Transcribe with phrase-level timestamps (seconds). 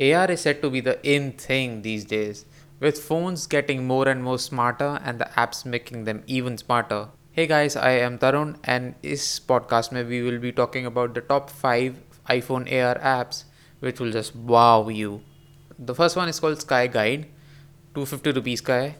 [0.00, 2.46] AR is said to be the in thing these days,
[2.80, 7.08] with phones getting more and more smarter and the apps making them even smarter.
[7.32, 11.20] Hey guys, I am Tarun, and this podcast may we will be talking about the
[11.20, 12.00] top 5
[12.30, 13.44] iPhone AR apps
[13.80, 15.20] which will just wow you.
[15.78, 17.26] The first one is called Sky Guide,
[17.94, 18.96] 250 rupees ka hai.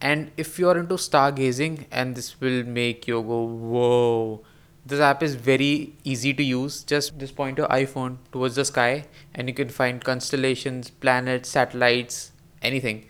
[0.00, 4.44] And if you are into stargazing, and this will make you go, whoa
[4.85, 6.83] this app is very easy to use.
[6.83, 9.05] Just just point your iPhone towards the sky
[9.35, 12.31] and you can find constellations, planets, satellites,
[12.61, 13.03] anything.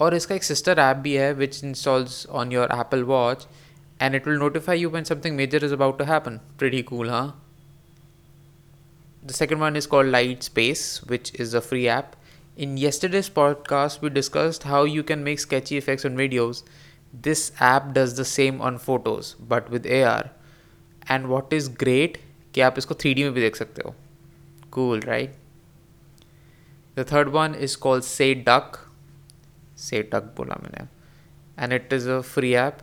[0.00, 3.44] और इसका एक sister app भी है which installs on your Apple Watch
[4.00, 6.40] and it will notify you when something major is about to happen.
[6.56, 7.32] Pretty cool, huh?
[9.22, 12.16] The second one is called Light Space, which is a free app.
[12.56, 16.62] In yesterday's podcast, we discussed how you can make sketchy effects on videos.
[17.12, 20.30] This app does the same on photos, but with AR.
[21.11, 22.17] And what is great
[22.53, 23.95] कि आप इसको three D में भी देख सकते हो।
[24.71, 25.35] Cool right
[26.97, 28.01] the third one is call
[28.47, 28.77] Sayduck
[30.13, 30.87] Sayduck बोला मैंने।
[31.63, 32.77] And it is a free app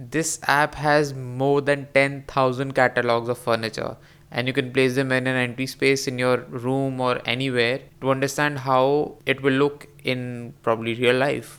[0.00, 3.96] this app has more than ten thousand catalogues of furniture
[4.32, 8.08] and you can place the man an entry space in your room or anywhere to
[8.08, 10.22] understand how it will look in
[10.64, 11.58] probably real life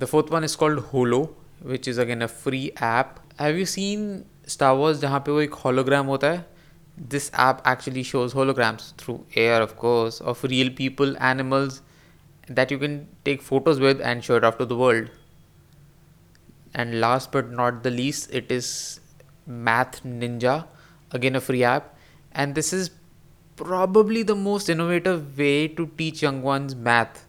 [0.00, 1.22] the fourth one is called Holo
[1.62, 5.53] which is again a free app Have you seen star Wars जहाँ पे वो एक
[5.53, 6.45] hologram होता है
[7.11, 11.81] this app actually shows holograms through air of course of real people animals
[12.49, 15.09] that you can take photos with and show it off to the world.
[16.73, 18.99] And last but not the least, it is
[19.45, 20.65] Math Ninja,
[21.11, 21.95] again a free app.
[22.31, 22.91] And this is
[23.55, 27.27] probably the most innovative way to teach young ones math.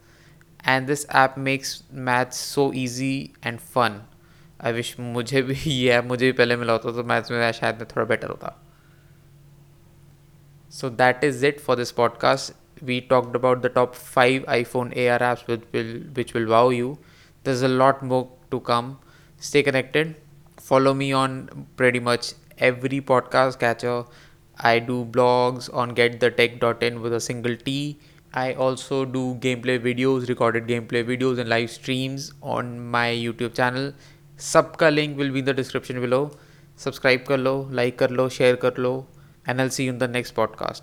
[0.61, 4.07] And this app makes math so easy and fun.
[4.62, 7.76] I wish मुझे भी, ये app मुझे भी पहले मिला होता तो maths में शायद
[7.76, 8.56] मैं थोड़ा बेटर होता।
[10.72, 15.08] So that is it for this podcast we talked about the top five iPhone A
[15.08, 15.50] R apps
[16.16, 16.98] which will wow you
[17.46, 18.96] the is a lot mock to come
[19.42, 20.14] stay connected
[20.60, 21.42] follow me on
[21.78, 24.04] pretty much every podcast catcher
[24.66, 27.95] I do blogs on get the tech dot in with a single T
[28.36, 33.94] I also do gameplay videos recorded gameplay videos and live streams on my YouTube channel
[34.39, 36.20] सबका link will be in the description below
[36.80, 39.08] subscribe कर लो like कर लो share कर लो
[39.50, 40.77] and I'll see in the next podcast